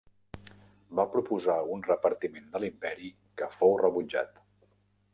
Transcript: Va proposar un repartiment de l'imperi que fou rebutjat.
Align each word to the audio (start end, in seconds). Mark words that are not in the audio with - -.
Va 0.99 1.05
proposar 1.15 1.59
un 1.75 1.85
repartiment 1.89 2.49
de 2.57 2.65
l'imperi 2.65 3.15
que 3.43 3.55
fou 3.61 3.81
rebutjat. 3.87 4.47